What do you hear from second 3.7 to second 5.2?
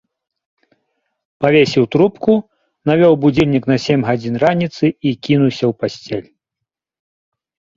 на сем гадзін раніцы і